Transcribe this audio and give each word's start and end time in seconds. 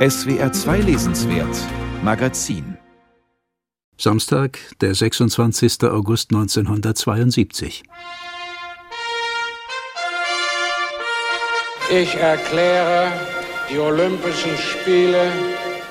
SWR 0.00 0.50
2 0.50 0.80
Lesenswert 0.80 1.54
Magazin 2.02 2.78
Samstag, 3.98 4.58
der 4.80 4.94
26. 4.94 5.84
August 5.84 6.32
1972. 6.32 7.82
Ich 11.90 12.14
erkläre 12.14 13.12
die 13.70 13.78
Olympischen 13.78 14.56
Spiele 14.56 15.30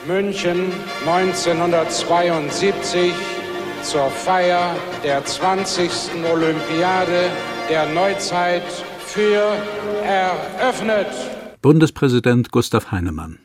München 0.07 0.71
1972 1.05 3.13
zur 3.83 4.09
Feier 4.09 4.75
der 5.03 5.23
20. 5.23 5.91
Olympiade 6.33 7.29
der 7.69 7.85
Neuzeit 7.85 8.65
für 9.05 9.55
eröffnet. 10.03 11.05
Bundespräsident 11.61 12.51
Gustav 12.51 12.89
Heinemann. 12.89 13.37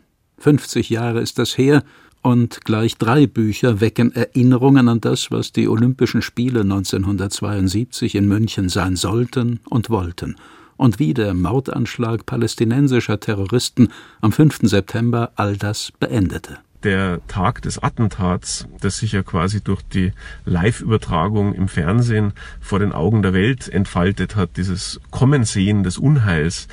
50 0.45 0.91
Jahre 0.91 1.21
ist 1.21 1.39
das 1.39 1.57
her, 1.57 1.83
und 2.21 2.67
gleich 2.67 2.99
drei 2.99 3.27
Bücher 3.27 3.81
wecken 3.81 4.13
Erinnerungen 4.15 4.89
an 4.89 5.01
das, 5.01 5.31
was 5.31 5.53
die 5.53 5.69
Olympischen 5.69 6.21
Spiele 6.21 6.61
1972 6.61 8.15
in 8.15 8.29
München 8.29 8.69
sein 8.69 8.97
sollten 8.97 9.61
und 9.71 9.89
wollten, 9.89 10.37
und 10.77 10.99
wie 10.99 11.15
der 11.15 11.33
Mordanschlag 11.33 12.27
palästinensischer 12.27 13.21
Terroristen 13.21 13.89
am 14.21 14.33
5. 14.33 14.61
September 14.65 15.33
all 15.37 15.57
das 15.57 15.93
beendete 15.99 16.59
der 16.85 17.27
Tag 17.29 17.63
des 17.63 17.83
Attentats, 17.83 18.69
das 18.81 18.99
sich 18.99 19.13
ja 19.13 19.23
quasi 19.23 19.63
durch 19.63 19.83
die 19.83 20.13
Live-Übertragung 20.45 21.55
im 21.55 21.69
Fernsehen 21.69 22.35
vor 22.61 22.79
den 22.79 22.93
Augen 22.93 23.23
der 23.23 23.33
Welt 23.33 23.69
entfaltet 23.69 24.37
hat, 24.37 24.59
dieses 24.59 25.01
Kommensehen 25.11 25.83
des 25.83 25.97
Unheils, 25.97 26.69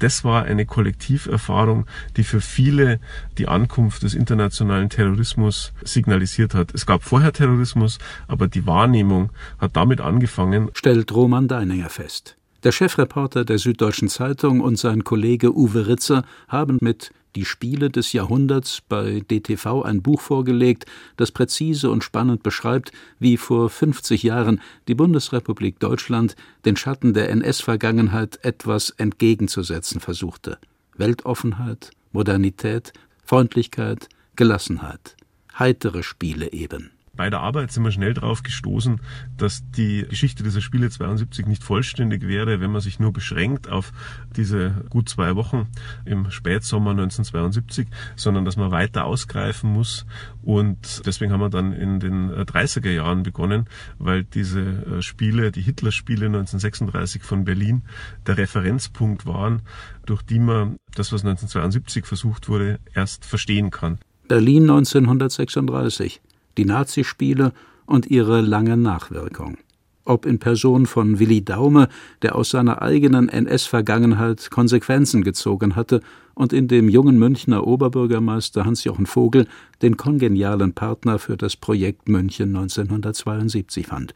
das 0.00 0.24
war 0.24 0.44
eine 0.44 0.66
Kollektiverfahrung, 0.66 1.86
die 2.16 2.24
für 2.24 2.40
viele 2.40 3.00
die 3.38 3.48
Ankunft 3.48 4.02
des 4.02 4.14
internationalen 4.14 4.88
Terrorismus 4.88 5.72
signalisiert 5.84 6.54
hat. 6.54 6.74
Es 6.74 6.86
gab 6.86 7.04
vorher 7.04 7.32
Terrorismus, 7.32 7.98
aber 8.26 8.48
die 8.48 8.66
Wahrnehmung 8.66 9.30
hat 9.58 9.76
damit 9.76 10.00
angefangen, 10.00 10.70
stellt 10.74 11.12
Roman 11.14 11.48
Deininger 11.48 11.88
fest. 11.88 12.36
Der 12.62 12.72
Chefreporter 12.72 13.44
der 13.44 13.58
Süddeutschen 13.58 14.08
Zeitung 14.08 14.60
und 14.60 14.76
sein 14.76 15.04
Kollege 15.04 15.56
Uwe 15.56 15.86
Ritzer 15.86 16.24
haben 16.48 16.76
mit 16.82 17.10
die 17.36 17.44
Spiele 17.44 17.90
des 17.90 18.12
Jahrhunderts 18.12 18.82
bei 18.88 19.20
DTV 19.20 19.82
ein 19.82 20.02
Buch 20.02 20.20
vorgelegt, 20.20 20.86
das 21.16 21.32
präzise 21.32 21.90
und 21.90 22.04
spannend 22.04 22.42
beschreibt, 22.42 22.92
wie 23.18 23.36
vor 23.36 23.70
50 23.70 24.22
Jahren 24.22 24.60
die 24.88 24.94
Bundesrepublik 24.94 25.78
Deutschland 25.78 26.36
den 26.64 26.76
Schatten 26.76 27.14
der 27.14 27.30
NS-Vergangenheit 27.30 28.38
etwas 28.44 28.90
entgegenzusetzen 28.90 30.00
versuchte. 30.00 30.58
Weltoffenheit, 30.96 31.90
Modernität, 32.12 32.92
Freundlichkeit, 33.24 34.08
Gelassenheit. 34.36 35.16
Heitere 35.58 36.02
Spiele 36.02 36.52
eben 36.52 36.90
bei 37.16 37.28
der 37.28 37.40
Arbeit 37.40 37.72
sind 37.72 37.84
wir 37.84 37.90
schnell 37.90 38.14
darauf 38.14 38.42
gestoßen, 38.42 39.00
dass 39.36 39.62
die 39.70 40.06
Geschichte 40.08 40.42
dieser 40.42 40.60
Spiele 40.60 40.90
72 40.90 41.46
nicht 41.46 41.62
vollständig 41.62 42.26
wäre, 42.26 42.60
wenn 42.60 42.70
man 42.70 42.80
sich 42.80 42.98
nur 42.98 43.12
beschränkt 43.12 43.68
auf 43.68 43.92
diese 44.36 44.84
gut 44.88 45.08
zwei 45.08 45.36
Wochen 45.36 45.68
im 46.04 46.30
Spätsommer 46.30 46.92
1972, 46.92 47.88
sondern 48.16 48.44
dass 48.44 48.56
man 48.56 48.70
weiter 48.70 49.04
ausgreifen 49.04 49.72
muss. 49.72 50.06
Und 50.42 51.02
deswegen 51.04 51.32
haben 51.32 51.40
wir 51.40 51.50
dann 51.50 51.72
in 51.72 52.00
den 52.00 52.30
30er 52.30 52.90
Jahren 52.90 53.22
begonnen, 53.22 53.66
weil 53.98 54.24
diese 54.24 54.60
äh, 54.60 55.02
Spiele, 55.02 55.52
die 55.52 55.62
Hitler-Spiele 55.62 56.26
1936 56.26 57.22
von 57.22 57.44
Berlin, 57.44 57.82
der 58.26 58.38
Referenzpunkt 58.38 59.26
waren, 59.26 59.62
durch 60.06 60.22
die 60.22 60.38
man 60.38 60.76
das, 60.94 61.12
was 61.12 61.22
1972 61.22 62.06
versucht 62.06 62.48
wurde, 62.48 62.78
erst 62.94 63.24
verstehen 63.24 63.70
kann. 63.70 63.98
Berlin 64.28 64.62
1936 64.62 66.20
die 66.58 66.64
Nazispiele 66.64 67.52
und 67.86 68.06
ihre 68.06 68.40
lange 68.40 68.76
Nachwirkung. 68.76 69.58
Ob 70.04 70.26
in 70.26 70.38
Person 70.38 70.86
von 70.86 71.18
Willi 71.18 71.44
Daume, 71.44 71.88
der 72.22 72.34
aus 72.34 72.50
seiner 72.50 72.82
eigenen 72.82 73.28
NS-Vergangenheit 73.28 74.50
Konsequenzen 74.50 75.22
gezogen 75.22 75.76
hatte 75.76 76.00
und 76.34 76.52
in 76.52 76.68
dem 76.68 76.88
jungen 76.88 77.18
Münchner 77.18 77.66
Oberbürgermeister 77.66 78.64
Hans-Jochen 78.64 79.06
Vogel 79.06 79.46
den 79.82 79.96
kongenialen 79.96 80.72
Partner 80.72 81.18
für 81.18 81.36
das 81.36 81.56
Projekt 81.56 82.08
München 82.08 82.56
1972 82.56 83.86
fand. 83.86 84.14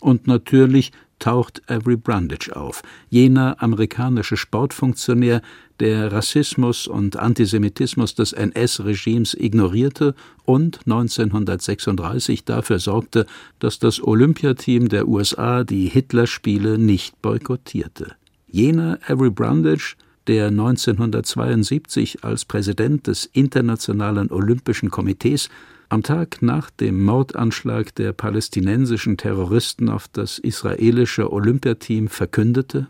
Und 0.00 0.26
natürlich 0.26 0.92
taucht 1.18 1.62
Avery 1.70 1.96
Brundage 1.96 2.54
auf, 2.54 2.82
jener 3.10 3.62
amerikanische 3.62 4.36
Sportfunktionär, 4.36 5.42
der 5.80 6.12
Rassismus 6.12 6.86
und 6.86 7.16
Antisemitismus 7.16 8.14
des 8.14 8.32
NS-Regimes 8.32 9.34
ignorierte 9.34 10.14
und 10.44 10.80
1936 10.86 12.44
dafür 12.44 12.78
sorgte, 12.78 13.26
dass 13.58 13.78
das 13.78 14.02
Olympiateam 14.02 14.88
der 14.88 15.08
USA 15.08 15.64
die 15.64 15.86
Hitlerspiele 15.86 16.78
nicht 16.78 17.20
boykottierte. 17.22 18.14
Jener 18.46 18.98
Avery 19.08 19.30
Brundage, 19.30 19.96
der 20.26 20.48
1972 20.48 22.24
als 22.24 22.44
Präsident 22.44 23.06
des 23.06 23.26
Internationalen 23.26 24.30
Olympischen 24.30 24.90
Komitees 24.90 25.48
am 25.88 26.02
Tag 26.02 26.40
nach 26.40 26.70
dem 26.70 27.02
Mordanschlag 27.04 27.94
der 27.94 28.12
palästinensischen 28.12 29.16
Terroristen 29.16 29.88
auf 29.88 30.08
das 30.08 30.38
israelische 30.38 31.32
Olympiateam 31.32 32.08
verkündete: 32.08 32.88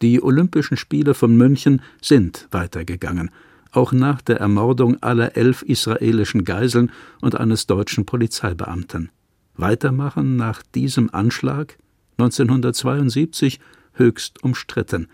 Die 0.00 0.22
Olympischen 0.22 0.76
Spiele 0.76 1.14
von 1.14 1.36
München 1.36 1.82
sind 2.00 2.48
weitergegangen, 2.50 3.30
auch 3.72 3.92
nach 3.92 4.22
der 4.22 4.38
Ermordung 4.38 5.02
aller 5.02 5.36
elf 5.36 5.62
israelischen 5.62 6.44
Geiseln 6.44 6.90
und 7.20 7.34
eines 7.34 7.66
deutschen 7.66 8.06
Polizeibeamten. 8.06 9.10
Weitermachen 9.56 10.36
nach 10.36 10.62
diesem 10.74 11.12
Anschlag 11.12 11.76
1972 12.18 13.60
höchst 13.94 14.42
umstritten. 14.42 15.08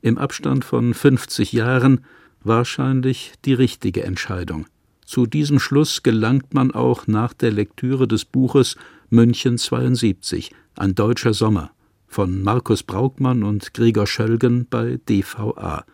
Im 0.00 0.18
Abstand 0.18 0.64
von 0.64 0.94
50 0.94 1.52
Jahren 1.52 2.04
wahrscheinlich 2.42 3.32
die 3.44 3.54
richtige 3.54 4.02
Entscheidung. 4.04 4.66
Zu 5.04 5.26
diesem 5.26 5.58
Schluss 5.58 6.02
gelangt 6.02 6.54
man 6.54 6.70
auch 6.70 7.06
nach 7.06 7.34
der 7.34 7.50
Lektüre 7.50 8.08
des 8.08 8.24
Buches 8.24 8.76
München 9.10 9.58
72, 9.58 10.52
ein 10.76 10.94
deutscher 10.94 11.34
Sommer 11.34 11.70
von 12.12 12.42
Markus 12.42 12.82
Braukmann 12.82 13.42
und 13.42 13.72
Gregor 13.74 14.06
Schölgen 14.06 14.66
bei 14.68 15.00
DVA. 15.08 15.84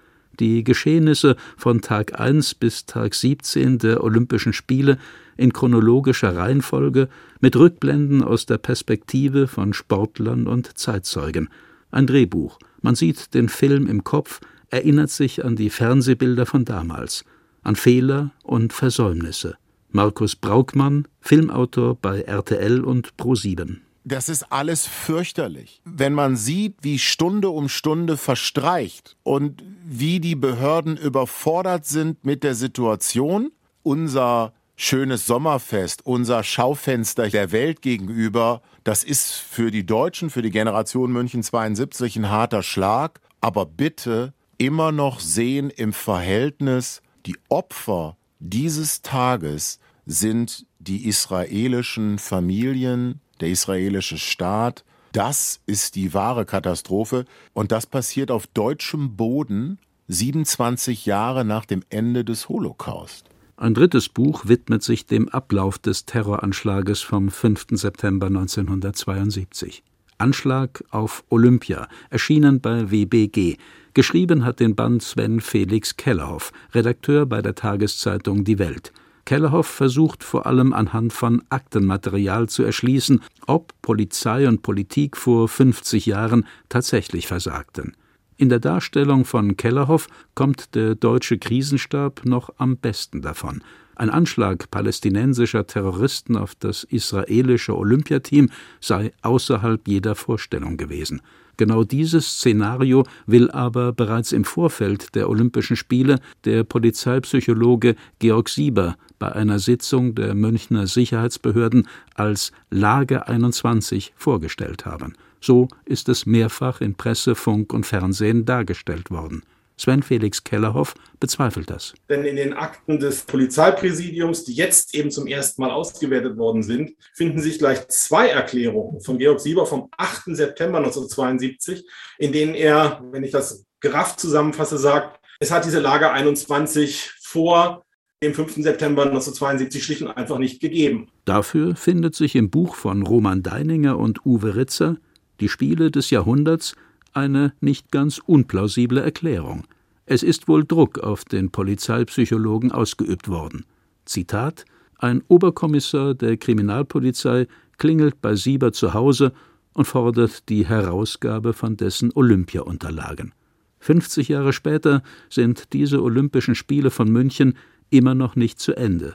Die 0.41 0.63
Geschehnisse 0.63 1.37
von 1.57 1.81
Tag 1.81 2.19
1 2.19 2.55
bis 2.57 2.87
Tag 2.87 3.15
17 3.15 3.79
der 3.79 4.03
Olympischen 4.03 4.53
Spiele 4.53 4.99
in 5.37 5.53
chronologischer 5.53 6.37
Reihenfolge 6.37 7.09
mit 7.41 7.57
Rückblenden 7.57 8.23
aus 8.23 8.47
der 8.47 8.59
Perspektive 8.59 9.47
von 9.47 9.73
Sportlern 9.73 10.47
und 10.47 10.77
Zeitzeugen. 10.79 11.49
Ein 11.91 12.07
Drehbuch. 12.07 12.59
Man 12.83 12.95
sieht 12.95 13.35
den 13.35 13.49
Film 13.49 13.87
im 13.87 14.05
Kopf, 14.05 14.41
erinnert 14.71 15.11
sich 15.11 15.45
an 15.45 15.57
die 15.57 15.71
Fernsehbilder 15.71 16.47
von 16.47 16.65
damals 16.65 17.25
an 17.63 17.77
Fehler 17.77 18.31
und 18.43 18.73
Versäumnisse. 18.73 19.57
Markus 19.91 20.37
Braukmann, 20.37 21.07
Filmautor 21.21 21.97
bei 21.97 22.23
RTL 22.23 22.83
und 22.83 23.15
Pro7. 23.19 23.79
Das 24.05 24.29
ist 24.29 24.53
alles 24.53 24.87
fürchterlich. 24.87 25.83
Wenn 25.85 26.15
man 26.15 26.37
sieht, 26.37 26.77
wie 26.81 26.99
Stunde 26.99 27.51
um 27.51 27.69
Stunde 27.69 28.17
verstreicht 28.17 29.17
und 29.23 29.63
wie 29.85 30.19
die 30.21 30.35
Behörden 30.35 30.97
überfordert 30.97 31.85
sind 31.85 32.25
mit 32.25 32.43
der 32.43 32.55
Situation, 32.55 33.53
unser 33.83 34.55
schönes 34.79 35.27
Sommerfest, 35.27 36.07
unser 36.07 36.43
Schaufenster 36.45 37.29
der 37.29 37.53
Welt 37.53 37.83
gegenüber, 37.83 38.63
das 38.85 39.05
ist 39.05 39.33
für 39.33 39.71
die 39.71 39.85
Deutschen, 39.85 40.31
für 40.31 40.41
die 40.41 40.51
Generation 40.51 41.13
München 41.13 41.43
72 41.43 42.17
ein 42.17 42.31
harter 42.31 42.63
Schlag, 42.63 43.21
aber 43.41 43.67
bitte 43.67 44.33
immer 44.57 44.93
noch 44.93 45.21
sehen 45.21 45.69
im 45.69 45.93
Verhältnis 45.93 47.03
die 47.27 47.37
Opfer 47.49 48.17
dieses 48.39 49.03
Tages 49.03 49.81
sind 50.07 50.65
die 50.79 51.07
israelischen 51.07 52.19
Familien, 52.19 53.21
der 53.41 53.49
israelische 53.49 54.17
Staat. 54.17 54.85
Das 55.13 55.61
ist 55.67 55.97
die 55.97 56.15
wahre 56.15 56.47
Katastrophe. 56.47 57.25
Und 57.53 57.73
das 57.73 57.87
passiert 57.87 58.31
auf 58.31 58.47
deutschem 58.47 59.17
Boden 59.17 59.79
27 60.07 61.05
Jahre 61.05 61.45
nach 61.45 61.65
dem 61.65 61.83
Ende 61.91 62.25
des 62.25 62.49
Holocaust. 62.49 63.25
Ein 63.61 63.75
drittes 63.75 64.09
Buch 64.09 64.45
widmet 64.47 64.85
sich 64.85 65.07
dem 65.07 65.29
Ablauf 65.31 65.81
des 65.81 66.07
Terroranschlages 66.07 67.01
vom 67.01 67.29
5. 67.29 67.67
September 67.73 68.29
1972. 68.29 69.83
Anschlag 70.17 70.85
auf 70.91 71.25
Olympia, 71.29 71.89
erschienen 72.09 72.61
bei 72.61 72.93
WBG, 72.93 73.57
Geschrieben 73.95 74.45
hat 74.45 74.61
den 74.61 74.77
Band 74.77 75.03
Sven 75.03 75.41
Felix 75.41 75.97
Kellerhoff, 75.97 76.53
Redakteur 76.73 77.27
bei 77.27 77.43
der 77.43 77.57
Tageszeitung 77.57 78.45
Die 78.45 78.61
Welt. 78.61 78.93
Kellerhoff 79.25 79.67
versucht 79.67 80.23
vor 80.23 80.47
allem 80.47 80.73
anhand 80.73 81.13
von 81.13 81.43
Aktenmaterial 81.49 82.49
zu 82.49 82.63
erschließen, 82.63 83.23
ob 83.49 83.73
Polizei 83.83 84.47
und 84.47 84.63
Politik 84.63 85.17
vor 85.17 85.49
50 85.49 86.07
Jahren 86.07 86.47
tatsächlich 86.69 87.27
versagten. 87.27 87.97
In 88.41 88.51
der 88.51 88.61
Darstellung 88.61 89.25
von 89.25 89.57
Kellerhoff 89.57 90.07
kommt 90.37 90.77
der 90.77 90.95
deutsche 90.95 91.39
Krisenstab 91.39 92.25
noch 92.25 92.51
am 92.57 92.77
besten 92.77 93.21
davon. 93.21 93.65
Ein 93.99 94.11
Anschlag 94.11 94.71
palästinensischer 94.71 95.67
Terroristen 95.67 96.37
auf 96.37 96.55
das 96.55 96.85
israelische 96.85 97.77
Olympiateam 97.77 98.49
sei 98.81 99.13
außerhalb 99.23 99.89
jeder 99.89 100.15
Vorstellung 100.15 100.77
gewesen. 100.77 101.21
Genau 101.57 101.83
dieses 101.83 102.39
Szenario 102.39 103.05
will 103.27 103.51
aber 103.51 103.93
bereits 103.93 104.31
im 104.31 104.45
Vorfeld 104.45 105.17
der 105.17 105.29
Olympischen 105.29 105.75
Spiele 105.75 106.21
der 106.45 106.63
Polizeipsychologe 106.63 107.97
Georg 108.21 108.49
Sieber 108.49 108.97
bei 109.19 109.33
einer 109.33 109.59
Sitzung 109.59 110.15
der 110.15 110.37
Münchner 110.37 110.87
Sicherheitsbehörden 110.87 111.89
als 112.15 112.53
Lage 112.71 113.27
21 113.27 114.13
vorgestellt 114.15 114.87
haben. 114.87 115.15
So 115.41 115.67
ist 115.85 116.09
es 116.09 116.25
mehrfach 116.25 116.81
in 116.81 116.95
Presse, 116.95 117.35
Funk 117.35 117.73
und 117.73 117.85
Fernsehen 117.85 118.45
dargestellt 118.45 119.11
worden. 119.11 119.43
Sven 119.79 120.03
Felix 120.03 120.45
Kellerhoff 120.45 120.95
bezweifelt 121.21 121.71
das. 121.71 121.95
Denn 122.09 122.25
in 122.25 122.37
den 122.37 122.53
Akten 122.53 122.99
des 122.99 123.23
Polizeipräsidiums, 123.23 124.45
die 124.45 124.55
jetzt 124.55 124.95
eben 124.95 125.11
zum 125.11 125.27
ersten 125.27 125.63
Mal 125.63 125.71
ausgewertet 125.71 126.37
worden 126.37 126.63
sind, 126.63 126.97
finden 127.15 127.41
sich 127.41 127.59
gleich 127.59 127.89
zwei 127.89 128.29
Erklärungen 128.29 129.01
von 129.01 129.19
Georg 129.19 129.41
Sieber 129.41 129.67
vom 129.67 129.89
8. 129.97 130.37
September 130.37 130.79
1972, 130.79 131.85
in 132.19 132.33
denen 132.33 132.55
er, 132.55 133.03
wenn 133.13 133.23
ich 133.23 133.31
das 133.31 133.65
gerafft 133.81 134.21
zusammenfasse, 134.21 134.79
sagt, 134.79 135.21
es 135.41 135.53
hat 135.53 135.65
diese 135.65 135.79
Lage 135.79 136.11
21 136.11 137.13
vor 137.23 137.85
dem 138.23 138.35
5. 138.35 138.57
September 138.57 139.03
1972 139.03 139.85
schlicht 139.85 140.03
und 140.03 140.09
einfach 140.09 140.39
nicht 140.39 140.61
gegeben. 140.61 141.09
Dafür 141.25 141.77
findet 141.77 142.17
sich 142.17 142.35
im 142.35 142.51
Buch 142.51 142.75
von 142.75 143.03
Roman 143.03 143.45
Deininger 143.45 143.97
und 143.97 144.27
Uwe 144.27 144.57
Ritzer 144.57 144.97
Die 145.41 145.49
Spiele 145.49 145.93
des 145.93 146.11
Jahrhunderts 146.11 146.75
eine 147.13 147.53
nicht 147.61 147.91
ganz 147.91 148.19
unplausible 148.19 149.01
Erklärung. 149.01 149.65
Es 150.07 150.23
ist 150.23 150.49
wohl 150.49 150.65
Druck 150.65 150.99
auf 150.99 151.25
den 151.25 151.51
Polizeipsychologen 151.51 152.73
ausgeübt 152.73 153.29
worden. 153.29 153.65
Zitat 154.05 154.65
Ein 154.99 155.23
Oberkommissar 155.29 156.15
der 156.15 156.37
Kriminalpolizei 156.37 157.47
klingelt 157.77 158.21
bei 158.21 158.35
Sieber 158.35 158.73
zu 158.73 158.95
Hause 158.95 159.33
und 159.75 159.85
fordert 159.85 160.49
die 160.49 160.67
Herausgabe 160.67 161.53
von 161.53 161.77
dessen 161.77 162.11
Olympiaunterlagen. 162.15 163.33
50 163.81 164.29
Jahre 164.29 164.53
später 164.53 165.03
sind 165.31 165.73
diese 165.73 166.03
Olympischen 166.03 166.55
Spiele 166.55 166.91
von 166.91 167.11
München 167.11 167.55
immer 167.91 168.15
noch 168.15 168.35
nicht 168.35 168.59
zu 168.59 168.77
Ende. 168.77 169.15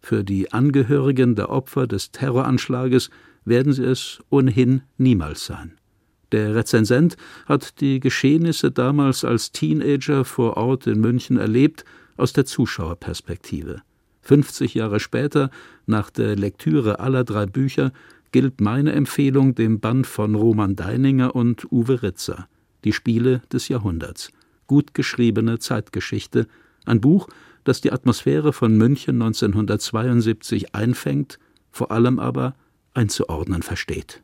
Für 0.00 0.24
die 0.24 0.52
Angehörigen 0.52 1.34
der 1.34 1.50
Opfer 1.50 1.86
des 1.86 2.10
Terroranschlages 2.10 3.10
werden 3.44 3.72
sie 3.72 3.84
es 3.84 4.20
ohnehin 4.28 4.82
niemals 4.98 5.46
sein. 5.46 5.78
Der 6.32 6.54
Rezensent 6.54 7.16
hat 7.46 7.80
die 7.80 8.00
Geschehnisse 8.00 8.70
damals 8.70 9.22
als 9.22 9.52
Teenager 9.52 10.24
vor 10.24 10.56
Ort 10.56 10.86
in 10.86 11.00
München 11.00 11.36
erlebt, 11.36 11.84
aus 12.16 12.32
der 12.32 12.46
Zuschauerperspektive. 12.46 13.82
50 14.22 14.74
Jahre 14.74 14.98
später, 14.98 15.50
nach 15.86 16.10
der 16.10 16.36
Lektüre 16.36 17.00
aller 17.00 17.24
drei 17.24 17.46
Bücher, 17.46 17.92
gilt 18.32 18.60
meine 18.60 18.92
Empfehlung 18.92 19.54
dem 19.54 19.80
Band 19.80 20.06
von 20.06 20.34
Roman 20.34 20.74
Deininger 20.74 21.34
und 21.34 21.70
Uwe 21.70 22.02
Ritzer, 22.02 22.48
Die 22.84 22.92
Spiele 22.92 23.42
des 23.52 23.68
Jahrhunderts. 23.68 24.30
Gut 24.66 24.94
geschriebene 24.94 25.58
Zeitgeschichte, 25.58 26.46
ein 26.86 27.00
Buch, 27.00 27.28
das 27.64 27.80
die 27.80 27.92
Atmosphäre 27.92 28.52
von 28.52 28.76
München 28.76 29.20
1972 29.20 30.74
einfängt, 30.74 31.38
vor 31.70 31.90
allem 31.90 32.18
aber 32.18 32.54
einzuordnen 32.94 33.62
versteht 33.62 34.20